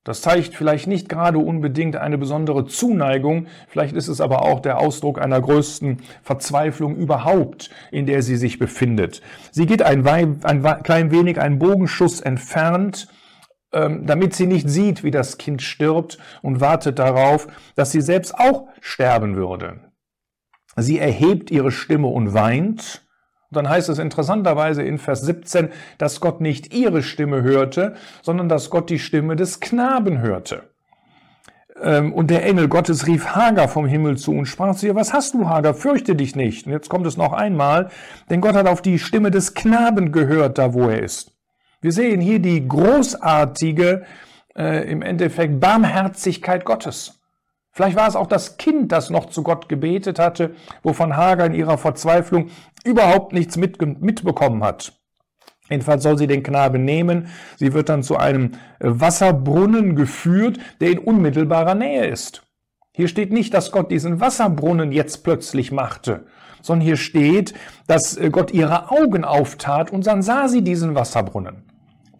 Das 0.06 0.20
zeigt 0.20 0.54
vielleicht 0.54 0.86
nicht 0.86 1.08
gerade 1.08 1.38
unbedingt 1.38 1.96
eine 1.96 2.16
besondere 2.16 2.64
Zuneigung, 2.64 3.48
vielleicht 3.66 3.96
ist 3.96 4.06
es 4.06 4.20
aber 4.20 4.42
auch 4.42 4.60
der 4.60 4.78
Ausdruck 4.78 5.20
einer 5.20 5.40
größten 5.40 6.00
Verzweiflung 6.22 6.94
überhaupt, 6.94 7.70
in 7.90 8.06
der 8.06 8.22
sie 8.22 8.36
sich 8.36 8.60
befindet. 8.60 9.20
Sie 9.50 9.66
geht 9.66 9.82
ein, 9.82 10.06
ein 10.06 10.82
klein 10.84 11.10
wenig 11.10 11.40
einen 11.40 11.58
Bogenschuss 11.58 12.20
entfernt, 12.20 13.08
ähm, 13.72 14.06
damit 14.06 14.32
sie 14.32 14.46
nicht 14.46 14.70
sieht, 14.70 15.02
wie 15.02 15.10
das 15.10 15.38
Kind 15.38 15.60
stirbt 15.60 16.18
und 16.40 16.60
wartet 16.60 17.00
darauf, 17.00 17.48
dass 17.74 17.90
sie 17.90 18.00
selbst 18.00 18.38
auch 18.38 18.68
sterben 18.80 19.34
würde. 19.34 19.80
Sie 20.76 21.00
erhebt 21.00 21.50
ihre 21.50 21.72
Stimme 21.72 22.06
und 22.06 22.32
weint, 22.32 23.05
und 23.50 23.56
dann 23.56 23.68
heißt 23.68 23.88
es 23.88 23.98
interessanterweise 23.98 24.82
in 24.82 24.98
Vers 24.98 25.22
17, 25.22 25.68
dass 25.98 26.20
Gott 26.20 26.40
nicht 26.40 26.74
ihre 26.74 27.02
Stimme 27.02 27.42
hörte, 27.42 27.94
sondern 28.22 28.48
dass 28.48 28.70
Gott 28.70 28.90
die 28.90 28.98
Stimme 28.98 29.36
des 29.36 29.60
Knaben 29.60 30.20
hörte. 30.20 30.64
Ähm, 31.80 32.12
und 32.12 32.30
der 32.30 32.44
Engel 32.44 32.68
Gottes 32.68 33.06
rief 33.06 33.26
Hagar 33.36 33.68
vom 33.68 33.86
Himmel 33.86 34.16
zu 34.16 34.32
und 34.32 34.46
sprach 34.46 34.74
zu 34.74 34.86
ihr, 34.86 34.94
was 34.94 35.12
hast 35.12 35.34
du, 35.34 35.48
Hagar, 35.48 35.74
fürchte 35.74 36.16
dich 36.16 36.34
nicht. 36.34 36.66
Und 36.66 36.72
jetzt 36.72 36.88
kommt 36.88 37.06
es 37.06 37.16
noch 37.16 37.32
einmal, 37.32 37.90
denn 38.30 38.40
Gott 38.40 38.54
hat 38.54 38.66
auf 38.66 38.82
die 38.82 38.98
Stimme 38.98 39.30
des 39.30 39.54
Knaben 39.54 40.12
gehört, 40.12 40.58
da 40.58 40.74
wo 40.74 40.88
er 40.88 41.02
ist. 41.02 41.32
Wir 41.80 41.92
sehen 41.92 42.20
hier 42.20 42.38
die 42.38 42.66
großartige, 42.66 44.04
äh, 44.56 44.90
im 44.90 45.02
Endeffekt 45.02 45.60
Barmherzigkeit 45.60 46.64
Gottes. 46.64 47.15
Vielleicht 47.76 47.96
war 47.98 48.08
es 48.08 48.16
auch 48.16 48.26
das 48.26 48.56
Kind, 48.56 48.90
das 48.90 49.10
noch 49.10 49.26
zu 49.26 49.42
Gott 49.42 49.68
gebetet 49.68 50.18
hatte, 50.18 50.54
wovon 50.82 51.14
Hagar 51.14 51.48
in 51.48 51.52
ihrer 51.52 51.76
Verzweiflung 51.76 52.48
überhaupt 52.84 53.34
nichts 53.34 53.58
mit, 53.58 54.00
mitbekommen 54.00 54.64
hat. 54.64 54.94
Jedenfalls 55.68 56.02
soll 56.02 56.16
sie 56.16 56.26
den 56.26 56.42
Knaben 56.42 56.86
nehmen. 56.86 57.28
Sie 57.56 57.74
wird 57.74 57.90
dann 57.90 58.02
zu 58.02 58.16
einem 58.16 58.52
Wasserbrunnen 58.80 59.94
geführt, 59.94 60.58
der 60.80 60.92
in 60.92 61.00
unmittelbarer 61.00 61.74
Nähe 61.74 62.06
ist. 62.06 62.46
Hier 62.94 63.08
steht 63.08 63.30
nicht, 63.30 63.52
dass 63.52 63.72
Gott 63.72 63.90
diesen 63.90 64.20
Wasserbrunnen 64.20 64.90
jetzt 64.90 65.22
plötzlich 65.22 65.70
machte, 65.70 66.24
sondern 66.62 66.86
hier 66.86 66.96
steht, 66.96 67.52
dass 67.88 68.18
Gott 68.32 68.54
ihre 68.54 68.90
Augen 68.90 69.22
auftat 69.22 69.90
und 69.90 70.06
dann 70.06 70.22
sah 70.22 70.48
sie 70.48 70.62
diesen 70.62 70.94
Wasserbrunnen. 70.94 71.64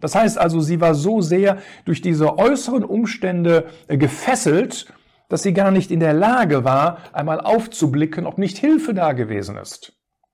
Das 0.01 0.13
heißt 0.13 0.37
also, 0.37 0.59
sie 0.59 0.79
war 0.81 0.93
so 0.93 1.21
sehr 1.21 1.57
durch 1.85 2.03
diese 2.03 2.37
äußeren 2.37 2.83
Umstände 2.83 3.65
gefesselt 3.87 4.93
dass 5.29 5.43
sie 5.43 5.53
gar 5.53 5.71
nicht 5.71 5.91
in 5.91 5.99
der 5.99 6.13
Lage 6.13 6.63
war, 6.63 6.99
einmal 7.13 7.41
aufzublicken, 7.41 8.25
ob 8.25 8.37
nicht 8.37 8.57
Hilfe 8.57 8.93
da 8.93 9.13
gewesen 9.13 9.57
ist. 9.57 9.93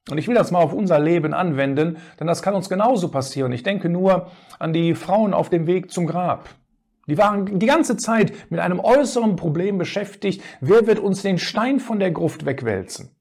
Und 0.10 0.18
ich 0.18 0.28
will 0.28 0.36
das 0.36 0.52
mal 0.52 0.60
auf 0.60 0.74
unser 0.74 1.00
Leben 1.00 1.34
anwenden, 1.34 1.98
denn 2.20 2.28
das 2.28 2.42
kann 2.42 2.56
uns 2.56 2.70
genauso 2.70 3.10
passieren. 3.10 3.54
Ich 3.54 3.64
denke 3.64 3.88
nur 3.90 4.28
an 4.60 4.74
die 4.74 4.96
Frauen 4.96 5.34
auf 5.34 5.50
dem 5.50 5.66
Weg 5.66 5.92
zum 5.92 6.08
Grab. 6.08 6.50
Die 7.08 7.18
waren 7.18 7.60
die 7.60 7.66
ganze 7.66 7.98
Zeit 7.98 8.34
mit 8.50 8.60
einem 8.60 8.80
äußeren 8.80 9.36
Problem 9.36 9.78
beschäftigt. 9.78 10.42
Wer 10.62 10.88
wird 10.88 11.00
uns 11.00 11.22
den 11.22 11.38
Stein 11.38 11.80
von 11.80 12.00
der 12.00 12.12
Gruft 12.12 12.46
wegwälzen? 12.46 13.16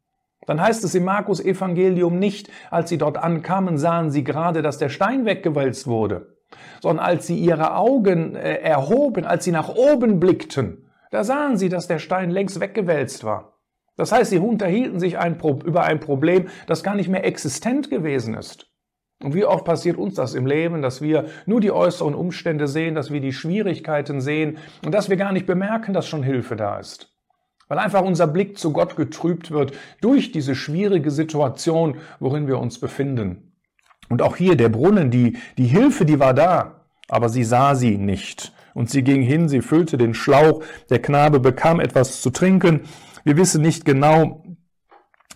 Dann 0.47 0.61
heißt 0.61 0.83
es 0.85 0.95
im 0.95 1.05
Markus 1.05 1.41
Evangelium 1.41 2.19
nicht, 2.19 2.51
als 2.71 2.89
sie 2.89 2.99
dort 2.99 3.17
ankamen, 3.17 3.79
sahen 3.79 4.11
sie 4.11 4.25
gerade, 4.25 4.63
dass 4.63 4.79
der 4.79 4.89
Stein 4.89 5.25
weggewälzt 5.25 5.87
wurde, 5.87 6.37
sondern 6.81 7.05
als 7.05 7.29
sie 7.29 7.39
ihre 7.39 7.77
Augen 7.77 8.35
äh, 8.35 8.57
erhoben, 8.57 9.25
als 9.25 9.45
sie 9.45 9.53
nach 9.53 9.69
oben 9.69 10.19
blickten, 10.19 10.89
da 11.13 11.25
sahen 11.25 11.59
sie, 11.59 11.69
dass 11.69 11.87
der 11.87 11.99
Stein 11.99 12.31
längst 12.31 12.59
weggewälzt 12.59 13.23
war. 13.23 13.61
Das 13.97 14.13
heißt, 14.13 14.31
sie 14.31 14.39
unterhielten 14.39 14.99
sich 14.99 15.19
ein 15.19 15.39
über 15.39 15.85
ein 15.85 16.01
Problem, 16.01 16.49
das 16.67 16.83
gar 16.83 16.95
nicht 16.95 17.11
mehr 17.11 17.27
existent 17.27 17.91
gewesen 17.91 18.35
ist. 18.35 18.71
Und 19.23 19.35
wie 19.35 19.45
oft 19.45 19.67
passiert 19.67 19.99
uns 19.99 20.15
das 20.15 20.35
im 20.35 20.47
Leben, 20.47 20.81
dass 20.81 21.03
wir 21.03 21.27
nur 21.45 21.61
die 21.61 21.71
äußeren 21.71 22.15
Umstände 22.15 22.67
sehen, 22.67 22.95
dass 22.95 23.13
wir 23.13 23.21
die 23.21 23.35
Schwierigkeiten 23.35 24.23
sehen 24.23 24.57
und 24.85 24.93
dass 24.93 25.11
wir 25.11 25.19
gar 25.19 25.33
nicht 25.33 25.47
bemerken, 25.47 25.93
dass 25.93 26.09
schon 26.09 26.23
Hilfe 26.23 26.57
da 26.57 26.79
ist. 26.79 27.15
Weil 27.69 27.79
einfach 27.79 28.03
unser 28.03 28.27
Blick 28.27 28.59
zu 28.59 28.73
Gott 28.73 28.97
getrübt 28.97 29.51
wird 29.51 29.73
durch 30.01 30.33
diese 30.33 30.55
schwierige 30.55 31.11
Situation, 31.11 31.99
worin 32.21 32.49
wir 32.49 32.59
uns 32.59 32.81
befinden. 32.81 33.53
Und 34.09 34.23
auch 34.23 34.37
hier 34.37 34.57
der 34.57 34.71
Brunnen, 34.71 35.11
die, 35.11 35.37
die 35.59 35.67
Hilfe, 35.67 36.07
die 36.07 36.19
war 36.19 36.33
da, 36.33 36.87
aber 37.09 37.29
sie 37.29 37.45
sah 37.45 37.75
sie 37.75 37.99
nicht. 37.99 38.53
Und 38.75 38.91
sie 38.91 39.03
ging 39.03 39.23
hin, 39.23 39.49
sie 39.49 39.61
füllte 39.61 39.97
den 39.99 40.15
Schlauch, 40.15 40.63
der 40.91 41.01
Knabe 41.01 41.41
bekam 41.41 41.81
etwas 41.81 42.23
zu 42.23 42.31
trinken. 42.31 42.83
Wir 43.25 43.37
wissen 43.37 43.63
nicht 43.63 43.85
genau, 43.85 44.45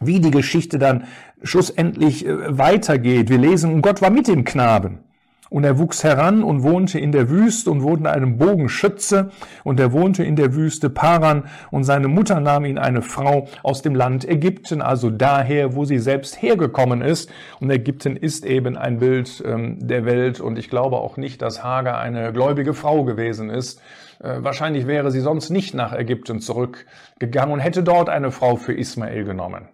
wie 0.00 0.21
die 0.21 0.31
Geschichte 0.31 0.78
dann 0.78 1.05
schlussendlich 1.43 2.26
äh, 2.26 2.59
weitergeht. 2.59 3.28
Wir 3.31 3.38
lesen, 3.38 3.83
Gott 3.83 4.02
war 4.02 4.11
mit 4.11 4.28
dem 4.28 4.45
Knaben. 4.45 5.05
Und 5.49 5.65
er 5.65 5.79
wuchs 5.79 6.03
heran 6.03 6.43
und 6.43 6.62
wohnte 6.62 6.99
in 6.99 7.12
der 7.12 7.31
Wüste 7.31 7.71
und 7.71 7.83
wurde 7.83 8.00
in 8.00 8.07
einem 8.07 8.37
Bogenschütze 8.37 9.31
und 9.65 9.79
er 9.79 9.93
wohnte 9.93 10.25
in 10.25 10.37
der 10.37 10.55
Wüste 10.55 10.91
Paran 10.91 11.45
und 11.71 11.85
seine 11.85 12.09
Mutter 12.09 12.41
nahm 12.41 12.65
ihn 12.65 12.79
eine 12.79 13.03
Frau 13.03 13.49
aus 13.62 13.83
dem 13.83 13.95
Land 13.95 14.29
Ägypten, 14.29 14.83
also 14.83 15.11
daher, 15.11 15.75
wo 15.75 15.85
sie 15.85 15.99
selbst 15.99 16.43
hergekommen 16.43 17.00
ist. 17.00 17.31
Und 17.61 17.71
Ägypten 17.71 18.17
ist 18.17 18.45
eben 18.45 18.76
ein 18.76 18.99
Bild 18.99 19.43
ähm, 19.47 19.87
der 19.87 20.05
Welt 20.05 20.41
und 20.41 20.59
ich 20.59 20.69
glaube 20.69 20.97
auch 20.97 21.17
nicht, 21.17 21.43
dass 21.43 21.62
Hagar 21.62 21.99
eine 21.99 22.33
gläubige 22.33 22.75
Frau 22.75 23.05
gewesen 23.05 23.50
ist. 23.50 23.81
Äh, 24.21 24.43
wahrscheinlich 24.43 24.87
wäre 24.87 25.11
sie 25.11 25.21
sonst 25.21 25.50
nicht 25.50 25.75
nach 25.75 25.93
Ägypten 25.93 26.41
zurückgegangen 26.41 27.53
und 27.53 27.61
hätte 27.61 27.83
dort 27.83 28.09
eine 28.09 28.31
Frau 28.31 28.57
für 28.57 28.73
Ismael 28.73 29.25
genommen. 29.25 29.69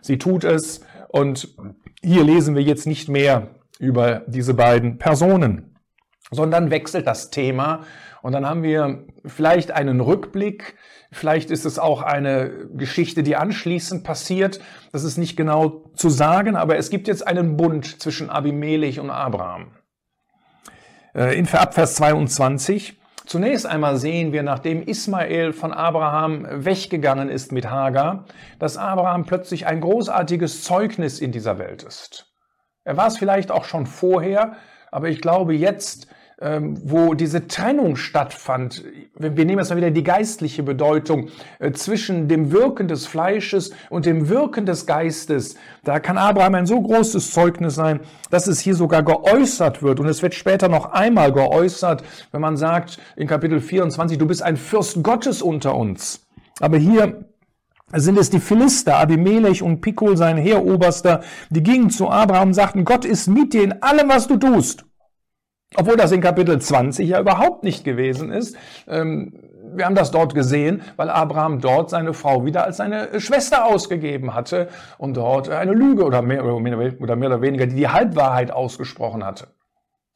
Sie 0.00 0.18
tut 0.18 0.44
es 0.44 0.80
und 1.08 1.54
hier 2.02 2.24
lesen 2.24 2.54
wir 2.54 2.62
jetzt 2.62 2.86
nicht 2.86 3.08
mehr 3.08 3.48
über 3.80 4.22
diese 4.26 4.54
beiden 4.54 4.98
Personen, 4.98 5.76
sondern 6.30 6.70
wechselt 6.70 7.06
das 7.06 7.30
Thema 7.30 7.80
und 8.22 8.32
dann 8.32 8.46
haben 8.46 8.62
wir 8.62 9.06
vielleicht 9.24 9.70
einen 9.70 10.00
Rückblick, 10.00 10.76
vielleicht 11.10 11.50
ist 11.50 11.64
es 11.64 11.78
auch 11.78 12.02
eine 12.02 12.68
Geschichte, 12.74 13.22
die 13.22 13.36
anschließend 13.36 14.04
passiert. 14.04 14.60
Das 14.92 15.04
ist 15.04 15.16
nicht 15.16 15.36
genau 15.36 15.90
zu 15.94 16.10
sagen, 16.10 16.54
aber 16.54 16.76
es 16.76 16.90
gibt 16.90 17.08
jetzt 17.08 17.26
einen 17.26 17.56
Bund 17.56 18.00
zwischen 18.02 18.28
Abimelech 18.28 19.00
und 19.00 19.10
Abraham. 19.10 19.72
Äh, 21.14 21.38
in 21.38 21.46
Vers 21.46 21.94
22 21.94 22.98
Zunächst 23.26 23.64
einmal 23.64 23.96
sehen 23.96 24.32
wir, 24.32 24.42
nachdem 24.42 24.82
Ismael 24.82 25.52
von 25.52 25.72
Abraham 25.72 26.48
weggegangen 26.50 27.28
ist 27.28 27.52
mit 27.52 27.70
Hagar, 27.70 28.24
dass 28.58 28.76
Abraham 28.76 29.24
plötzlich 29.24 29.66
ein 29.66 29.80
großartiges 29.80 30.64
Zeugnis 30.64 31.20
in 31.20 31.30
dieser 31.30 31.56
Welt 31.58 31.84
ist. 31.84 32.29
Er 32.84 32.96
war 32.96 33.06
es 33.06 33.18
vielleicht 33.18 33.50
auch 33.50 33.64
schon 33.64 33.86
vorher, 33.86 34.56
aber 34.90 35.08
ich 35.08 35.20
glaube 35.20 35.54
jetzt, 35.54 36.08
ähm, 36.40 36.78
wo 36.82 37.12
diese 37.12 37.48
Trennung 37.48 37.96
stattfand, 37.96 38.82
wir 39.14 39.30
nehmen 39.44 39.58
jetzt 39.58 39.68
mal 39.68 39.76
wieder 39.76 39.90
die 39.90 40.02
geistliche 40.02 40.62
Bedeutung, 40.62 41.28
äh, 41.58 41.72
zwischen 41.72 42.28
dem 42.28 42.50
Wirken 42.50 42.88
des 42.88 43.06
Fleisches 43.06 43.72
und 43.90 44.06
dem 44.06 44.30
Wirken 44.30 44.64
des 44.64 44.86
Geistes, 44.86 45.56
da 45.84 46.00
kann 46.00 46.16
Abraham 46.16 46.54
ein 46.54 46.66
so 46.66 46.80
großes 46.80 47.32
Zeugnis 47.32 47.74
sein, 47.74 48.00
dass 48.30 48.46
es 48.46 48.60
hier 48.60 48.74
sogar 48.74 49.02
geäußert 49.02 49.82
wird. 49.82 50.00
Und 50.00 50.08
es 50.08 50.22
wird 50.22 50.34
später 50.34 50.68
noch 50.68 50.92
einmal 50.92 51.32
geäußert, 51.32 52.02
wenn 52.32 52.40
man 52.40 52.56
sagt 52.56 52.98
in 53.16 53.26
Kapitel 53.26 53.60
24, 53.60 54.16
du 54.16 54.26
bist 54.26 54.42
ein 54.42 54.56
Fürst 54.56 55.02
Gottes 55.02 55.42
unter 55.42 55.74
uns. 55.74 56.26
Aber 56.58 56.78
hier 56.78 57.29
sind 57.92 58.18
es 58.18 58.30
die 58.30 58.40
Philister, 58.40 58.96
Abimelech 58.96 59.62
und 59.62 59.80
Pikol, 59.80 60.16
sein 60.16 60.36
Heeroberster, 60.36 61.22
die 61.50 61.62
gingen 61.62 61.90
zu 61.90 62.08
Abraham 62.08 62.48
und 62.48 62.54
sagten, 62.54 62.84
Gott 62.84 63.04
ist 63.04 63.28
mit 63.28 63.52
dir 63.52 63.64
in 63.64 63.82
allem, 63.82 64.08
was 64.08 64.28
du 64.28 64.36
tust. 64.36 64.84
Obwohl 65.76 65.96
das 65.96 66.12
in 66.12 66.20
Kapitel 66.20 66.60
20 66.60 67.08
ja 67.08 67.20
überhaupt 67.20 67.62
nicht 67.62 67.84
gewesen 67.84 68.32
ist. 68.32 68.56
Ähm, 68.88 69.50
wir 69.72 69.84
haben 69.84 69.94
das 69.94 70.10
dort 70.10 70.34
gesehen, 70.34 70.82
weil 70.96 71.10
Abraham 71.10 71.60
dort 71.60 71.90
seine 71.90 72.12
Frau 72.12 72.44
wieder 72.44 72.64
als 72.64 72.78
seine 72.78 73.20
Schwester 73.20 73.66
ausgegeben 73.66 74.34
hatte 74.34 74.68
und 74.98 75.16
dort 75.16 75.48
eine 75.48 75.72
Lüge 75.72 76.04
oder 76.04 76.22
mehr 76.22 76.44
oder 76.44 77.40
weniger 77.40 77.66
die 77.66 77.88
Halbwahrheit 77.88 78.50
ausgesprochen 78.50 79.24
hatte. 79.24 79.48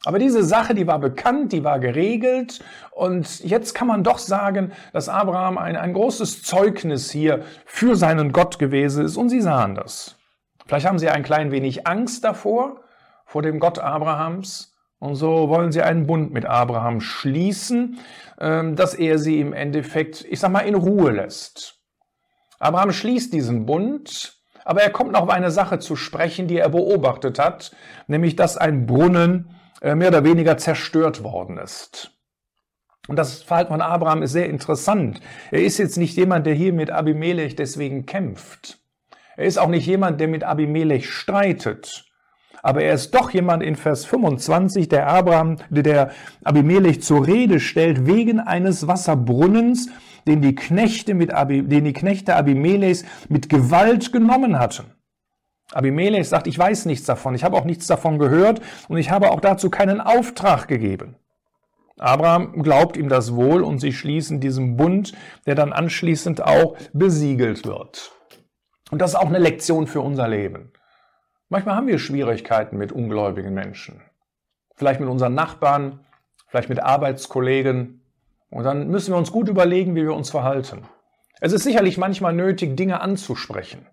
Aber 0.04 0.18
diese 0.18 0.44
Sache, 0.44 0.74
die 0.74 0.86
war 0.86 0.98
bekannt, 0.98 1.52
die 1.52 1.64
war 1.64 1.78
geregelt 1.78 2.60
und 2.90 3.42
jetzt 3.42 3.74
kann 3.74 3.86
man 3.86 4.04
doch 4.04 4.18
sagen, 4.18 4.72
dass 4.92 5.08
Abraham 5.08 5.56
ein, 5.56 5.76
ein 5.76 5.94
großes 5.94 6.42
Zeugnis 6.42 7.10
hier 7.10 7.42
für 7.64 7.96
seinen 7.96 8.32
Gott 8.32 8.58
gewesen 8.58 9.04
ist 9.04 9.16
und 9.16 9.30
sie 9.30 9.40
sahen 9.40 9.74
das. 9.74 10.16
Vielleicht 10.66 10.86
haben 10.86 10.98
sie 10.98 11.08
ein 11.08 11.22
klein 11.22 11.50
wenig 11.50 11.86
Angst 11.86 12.24
davor, 12.24 12.80
vor 13.26 13.42
dem 13.42 13.58
Gott 13.58 13.78
Abrahams 13.78 14.74
Und 14.98 15.16
so 15.16 15.48
wollen 15.48 15.72
sie 15.72 15.82
einen 15.82 16.06
Bund 16.06 16.32
mit 16.32 16.46
Abraham 16.46 17.00
schließen, 17.00 17.98
ähm, 18.38 18.76
dass 18.76 18.94
er 18.94 19.18
sie 19.18 19.40
im 19.40 19.52
Endeffekt, 19.52 20.24
ich 20.24 20.40
sag 20.40 20.50
mal, 20.50 20.60
in 20.60 20.74
Ruhe 20.74 21.10
lässt. 21.10 21.80
Abraham 22.58 22.92
schließt 22.92 23.32
diesen 23.32 23.66
Bund, 23.66 24.38
aber 24.64 24.82
er 24.82 24.90
kommt 24.90 25.12
noch 25.12 25.22
auf 25.22 25.28
eine 25.28 25.50
Sache 25.50 25.78
zu 25.78 25.96
sprechen, 25.96 26.46
die 26.46 26.58
er 26.58 26.68
beobachtet 26.70 27.38
hat, 27.38 27.72
nämlich 28.06 28.36
dass 28.36 28.56
ein 28.56 28.86
Brunnen 28.86 29.50
mehr 29.94 30.08
oder 30.08 30.24
weniger 30.24 30.56
zerstört 30.56 31.22
worden 31.22 31.58
ist. 31.58 32.12
Und 33.06 33.16
das 33.16 33.42
Verhalten 33.42 33.72
von 33.72 33.82
Abraham 33.82 34.22
ist 34.22 34.32
sehr 34.32 34.48
interessant. 34.48 35.20
Er 35.50 35.62
ist 35.62 35.78
jetzt 35.78 35.98
nicht 35.98 36.16
jemand, 36.16 36.46
der 36.46 36.54
hier 36.54 36.72
mit 36.72 36.90
Abimelech 36.90 37.54
deswegen 37.54 38.06
kämpft. 38.06 38.78
Er 39.36 39.44
ist 39.44 39.58
auch 39.58 39.68
nicht 39.68 39.86
jemand, 39.86 40.20
der 40.20 40.28
mit 40.28 40.44
Abimelech 40.44 41.10
streitet. 41.10 42.06
Aber 42.62 42.82
er 42.82 42.94
ist 42.94 43.14
doch 43.14 43.30
jemand 43.30 43.62
in 43.62 43.76
Vers 43.76 44.06
25, 44.06 44.88
der 44.88 45.06
Abraham, 45.06 45.58
der 45.68 46.12
Abimelech 46.44 47.02
zur 47.02 47.26
Rede 47.26 47.60
stellt, 47.60 48.06
wegen 48.06 48.40
eines 48.40 48.86
Wasserbrunnens, 48.86 49.90
den 50.26 50.40
die 50.40 50.54
Knechte 50.54 51.12
mit 51.12 51.30
Abi, 51.30 51.62
den 51.62 51.84
die 51.84 51.92
Knechte 51.92 52.34
Abimelechs 52.34 53.04
mit 53.28 53.50
Gewalt 53.50 54.14
genommen 54.14 54.58
hatten. 54.58 54.93
Abimelech 55.72 56.28
sagt, 56.28 56.46
ich 56.46 56.58
weiß 56.58 56.86
nichts 56.86 57.06
davon, 57.06 57.34
ich 57.34 57.44
habe 57.44 57.56
auch 57.56 57.64
nichts 57.64 57.86
davon 57.86 58.18
gehört 58.18 58.60
und 58.88 58.98
ich 58.98 59.10
habe 59.10 59.30
auch 59.30 59.40
dazu 59.40 59.70
keinen 59.70 60.00
Auftrag 60.00 60.68
gegeben. 60.68 61.16
Abraham 61.98 62.62
glaubt 62.62 62.96
ihm 62.96 63.08
das 63.08 63.34
wohl 63.34 63.62
und 63.62 63.78
sie 63.78 63.92
schließen 63.92 64.40
diesen 64.40 64.76
Bund, 64.76 65.14
der 65.46 65.54
dann 65.54 65.72
anschließend 65.72 66.42
auch 66.42 66.76
besiegelt 66.92 67.64
wird. 67.66 68.12
Und 68.90 69.00
das 69.00 69.10
ist 69.10 69.16
auch 69.16 69.28
eine 69.28 69.38
Lektion 69.38 69.86
für 69.86 70.00
unser 70.00 70.28
Leben. 70.28 70.72
Manchmal 71.48 71.76
haben 71.76 71.86
wir 71.86 71.98
Schwierigkeiten 71.98 72.76
mit 72.76 72.92
ungläubigen 72.92 73.54
Menschen. 73.54 74.02
Vielleicht 74.74 75.00
mit 75.00 75.08
unseren 75.08 75.34
Nachbarn, 75.34 76.00
vielleicht 76.48 76.68
mit 76.68 76.80
Arbeitskollegen. 76.80 78.02
Und 78.50 78.64
dann 78.64 78.88
müssen 78.88 79.12
wir 79.12 79.18
uns 79.18 79.30
gut 79.30 79.48
überlegen, 79.48 79.94
wie 79.94 80.02
wir 80.02 80.14
uns 80.14 80.30
verhalten. 80.30 80.82
Es 81.40 81.52
ist 81.52 81.62
sicherlich 81.62 81.96
manchmal 81.96 82.32
nötig, 82.32 82.76
Dinge 82.76 83.00
anzusprechen 83.00 83.86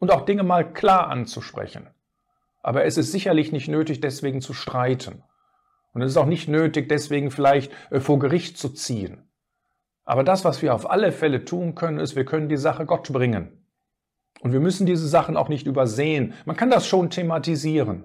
und 0.00 0.10
auch 0.10 0.24
Dinge 0.24 0.42
mal 0.42 0.72
klar 0.72 1.08
anzusprechen. 1.08 1.86
Aber 2.62 2.84
es 2.84 2.98
ist 2.98 3.12
sicherlich 3.12 3.52
nicht 3.52 3.68
nötig, 3.68 4.00
deswegen 4.00 4.40
zu 4.40 4.52
streiten. 4.52 5.22
Und 5.92 6.02
es 6.02 6.10
ist 6.10 6.16
auch 6.16 6.26
nicht 6.26 6.48
nötig, 6.48 6.88
deswegen 6.88 7.30
vielleicht 7.30 7.72
äh, 7.90 8.00
vor 8.00 8.18
Gericht 8.18 8.58
zu 8.58 8.68
ziehen. 8.70 9.28
Aber 10.04 10.24
das, 10.24 10.44
was 10.44 10.62
wir 10.62 10.74
auf 10.74 10.90
alle 10.90 11.12
Fälle 11.12 11.44
tun 11.44 11.74
können, 11.74 12.00
ist, 12.00 12.16
wir 12.16 12.24
können 12.24 12.48
die 12.48 12.56
Sache 12.56 12.86
Gott 12.86 13.12
bringen. 13.12 13.64
Und 14.40 14.52
wir 14.52 14.60
müssen 14.60 14.86
diese 14.86 15.06
Sachen 15.06 15.36
auch 15.36 15.48
nicht 15.48 15.66
übersehen. 15.66 16.34
Man 16.46 16.56
kann 16.56 16.70
das 16.70 16.86
schon 16.86 17.10
thematisieren. 17.10 18.04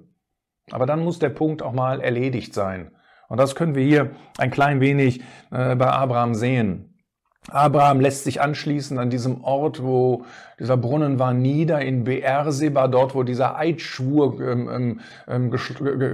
Aber 0.71 0.85
dann 0.85 1.03
muss 1.03 1.19
der 1.19 1.29
Punkt 1.29 1.61
auch 1.61 1.73
mal 1.73 2.01
erledigt 2.01 2.53
sein. 2.53 2.91
Und 3.27 3.39
das 3.39 3.55
können 3.55 3.75
wir 3.75 3.83
hier 3.83 4.11
ein 4.37 4.51
klein 4.51 4.81
wenig 4.81 5.21
äh, 5.51 5.75
bei 5.75 5.87
Abraham 5.87 6.33
sehen. 6.35 6.94
Abraham 7.51 7.99
lässt 7.99 8.23
sich 8.23 8.41
anschließen 8.41 8.97
an 8.97 9.09
diesem 9.09 9.43
Ort, 9.43 9.83
wo 9.83 10.25
dieser 10.59 10.77
Brunnen 10.77 11.19
war, 11.19 11.33
nieder 11.33 11.81
in 11.81 12.05
Beerseba, 12.05 12.87
dort, 12.87 13.13
wo 13.13 13.23
dieser 13.23 13.57
Eidschwur 13.57 14.39
ähm, 14.39 14.69
ähm, 14.69 14.99
ähm 15.27 15.51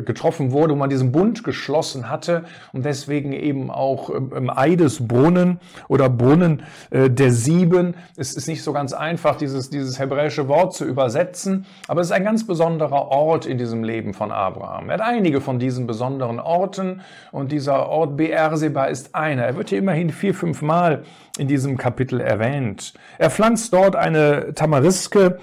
getroffen 0.05 0.51
wurde, 0.51 0.73
wo 0.73 0.77
man 0.77 0.89
diesen 0.89 1.11
Bund 1.11 1.43
geschlossen 1.43 2.09
hatte 2.09 2.43
und 2.73 2.85
deswegen 2.85 3.33
eben 3.33 3.69
auch 3.69 4.09
ähm, 4.09 4.51
Eidesbrunnen 4.53 5.59
oder 5.87 6.09
Brunnen 6.09 6.63
äh, 6.89 7.09
der 7.09 7.31
Sieben. 7.31 7.95
Es 8.17 8.33
ist 8.33 8.47
nicht 8.47 8.63
so 8.63 8.73
ganz 8.73 8.93
einfach, 8.93 9.35
dieses, 9.35 9.69
dieses 9.69 9.99
hebräische 9.99 10.47
Wort 10.47 10.73
zu 10.73 10.85
übersetzen, 10.85 11.65
aber 11.87 12.01
es 12.01 12.07
ist 12.07 12.13
ein 12.13 12.23
ganz 12.23 12.45
besonderer 12.45 13.09
Ort 13.09 13.45
in 13.45 13.57
diesem 13.57 13.83
Leben 13.83 14.13
von 14.13 14.31
Abraham. 14.31 14.89
Er 14.89 14.95
hat 14.95 15.01
einige 15.01 15.39
von 15.39 15.59
diesen 15.59 15.85
besonderen 15.85 16.39
Orten 16.39 17.01
und 17.31 17.51
dieser 17.51 17.87
Ort 17.87 18.17
Beerseba 18.17 18.85
ist 18.85 19.13
einer. 19.13 19.43
Er 19.43 19.55
wird 19.55 19.69
hier 19.69 19.79
immerhin 19.79 20.09
vier, 20.09 20.33
fünf 20.33 20.61
Mal 20.61 21.03
in 21.37 21.47
diesem 21.47 21.77
Kapitel 21.77 22.19
erwähnt. 22.19 22.93
Er 23.17 23.29
pflanzt 23.29 23.73
dort 23.73 23.95
eine 23.95 24.53
Tamariske, 24.53 25.39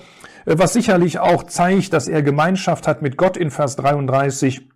äh, 0.46 0.54
was 0.58 0.72
sicherlich 0.72 1.18
auch 1.18 1.44
zeigt, 1.44 1.92
dass 1.92 2.08
er 2.08 2.22
Gemeinschaft 2.22 2.86
hat 2.86 3.02
mit 3.02 3.16
Gott 3.16 3.36
in 3.36 3.50
Vers 3.50 3.76
33. 3.76 4.68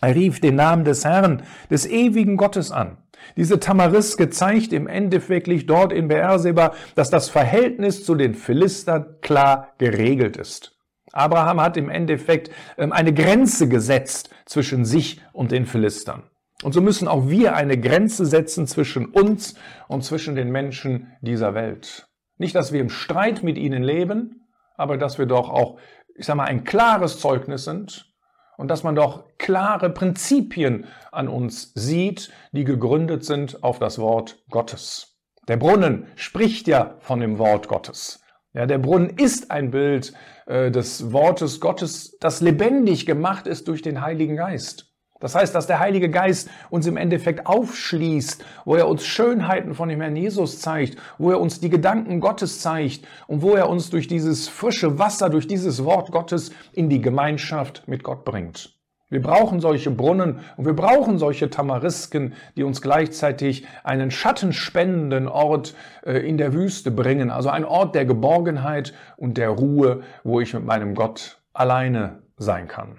Er 0.00 0.14
rief 0.14 0.40
den 0.40 0.56
Namen 0.56 0.84
des 0.84 1.04
Herrn, 1.04 1.42
des 1.70 1.86
ewigen 1.86 2.36
Gottes 2.36 2.70
an. 2.70 2.98
Diese 3.36 3.58
Tamariske 3.58 4.30
zeigt 4.30 4.72
im 4.72 4.86
Endeffekt 4.86 5.48
dort 5.68 5.92
in 5.92 6.08
Beerseba, 6.08 6.74
dass 6.94 7.10
das 7.10 7.28
Verhältnis 7.28 8.04
zu 8.04 8.14
den 8.14 8.34
Philistern 8.34 9.16
klar 9.20 9.72
geregelt 9.78 10.36
ist. 10.36 10.76
Abraham 11.12 11.60
hat 11.60 11.76
im 11.76 11.88
Endeffekt 11.88 12.50
ähm, 12.76 12.92
eine 12.92 13.14
Grenze 13.14 13.68
gesetzt 13.68 14.30
zwischen 14.44 14.84
sich 14.84 15.22
und 15.32 15.50
den 15.50 15.66
Philistern. 15.66 16.24
Und 16.62 16.72
so 16.72 16.80
müssen 16.80 17.06
auch 17.06 17.28
wir 17.28 17.54
eine 17.54 17.78
Grenze 17.78 18.24
setzen 18.24 18.66
zwischen 18.66 19.06
uns 19.06 19.54
und 19.88 20.04
zwischen 20.04 20.36
den 20.36 20.50
Menschen 20.50 21.12
dieser 21.20 21.54
Welt. 21.54 22.08
Nicht, 22.38 22.54
dass 22.54 22.72
wir 22.72 22.80
im 22.80 22.88
Streit 22.88 23.42
mit 23.42 23.58
ihnen 23.58 23.82
leben, 23.82 24.46
aber 24.76 24.96
dass 24.96 25.18
wir 25.18 25.26
doch 25.26 25.50
auch, 25.50 25.78
ich 26.14 26.26
sage 26.26 26.38
mal, 26.38 26.44
ein 26.44 26.64
klares 26.64 27.18
Zeugnis 27.18 27.64
sind 27.64 28.12
und 28.56 28.68
dass 28.68 28.82
man 28.82 28.94
doch 28.94 29.24
klare 29.38 29.90
Prinzipien 29.90 30.86
an 31.12 31.28
uns 31.28 31.72
sieht, 31.74 32.30
die 32.52 32.64
gegründet 32.64 33.24
sind 33.24 33.62
auf 33.62 33.78
das 33.78 33.98
Wort 33.98 34.42
Gottes. 34.50 35.18
Der 35.48 35.56
Brunnen 35.58 36.06
spricht 36.16 36.68
ja 36.68 36.96
von 37.00 37.20
dem 37.20 37.38
Wort 37.38 37.68
Gottes. 37.68 38.22
Ja, 38.52 38.66
der 38.66 38.78
Brunnen 38.78 39.10
ist 39.10 39.50
ein 39.50 39.70
Bild 39.70 40.14
äh, 40.46 40.70
des 40.70 41.12
Wortes 41.12 41.60
Gottes, 41.60 42.16
das 42.18 42.40
lebendig 42.40 43.04
gemacht 43.04 43.46
ist 43.46 43.68
durch 43.68 43.82
den 43.82 44.00
Heiligen 44.00 44.36
Geist. 44.36 44.95
Das 45.20 45.34
heißt, 45.34 45.54
dass 45.54 45.66
der 45.66 45.78
Heilige 45.78 46.10
Geist 46.10 46.50
uns 46.68 46.86
im 46.86 46.96
Endeffekt 46.96 47.46
aufschließt, 47.46 48.44
wo 48.64 48.76
er 48.76 48.86
uns 48.88 49.06
Schönheiten 49.06 49.74
von 49.74 49.88
dem 49.88 50.00
Herrn 50.00 50.16
Jesus 50.16 50.60
zeigt, 50.60 50.98
wo 51.18 51.30
er 51.30 51.40
uns 51.40 51.58
die 51.60 51.70
Gedanken 51.70 52.20
Gottes 52.20 52.60
zeigt 52.60 53.06
und 53.26 53.40
wo 53.40 53.54
er 53.54 53.68
uns 53.70 53.88
durch 53.90 54.08
dieses 54.08 54.48
frische 54.48 54.98
Wasser, 54.98 55.30
durch 55.30 55.46
dieses 55.46 55.84
Wort 55.84 56.12
Gottes 56.12 56.50
in 56.72 56.90
die 56.90 57.00
Gemeinschaft 57.00 57.82
mit 57.86 58.02
Gott 58.02 58.24
bringt. 58.24 58.76
Wir 59.08 59.22
brauchen 59.22 59.60
solche 59.60 59.92
Brunnen 59.92 60.40
und 60.56 60.66
wir 60.66 60.74
brauchen 60.74 61.18
solche 61.18 61.48
Tamarisken, 61.48 62.34
die 62.56 62.64
uns 62.64 62.82
gleichzeitig 62.82 63.64
einen 63.84 64.10
schattenspendenden 64.10 65.28
Ort 65.28 65.76
äh, 66.04 66.28
in 66.28 66.38
der 66.38 66.52
Wüste 66.52 66.90
bringen, 66.90 67.30
also 67.30 67.48
ein 67.48 67.64
Ort 67.64 67.94
der 67.94 68.04
Geborgenheit 68.04 68.94
und 69.16 69.38
der 69.38 69.50
Ruhe, 69.50 70.02
wo 70.24 70.40
ich 70.40 70.52
mit 70.54 70.64
meinem 70.64 70.96
Gott 70.96 71.38
alleine 71.52 72.18
sein 72.36 72.66
kann. 72.66 72.96